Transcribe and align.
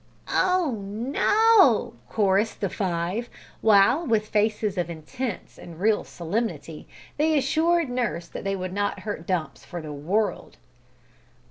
"Oh 0.33 0.71
no," 0.81 1.93
chorused 2.09 2.59
the 2.59 2.71
five, 2.71 3.29
while, 3.61 4.03
with 4.03 4.29
faces 4.29 4.75
of 4.75 4.89
intense 4.89 5.59
and 5.59 5.79
real 5.79 6.03
solemnity, 6.03 6.87
they 7.17 7.37
assured 7.37 7.87
nurse 7.87 8.27
that 8.27 8.43
they 8.43 8.55
would 8.55 8.73
not 8.73 9.01
hurt 9.01 9.27
Dumps 9.27 9.63
for 9.63 9.79
the 9.79 9.93
world. 9.93 10.57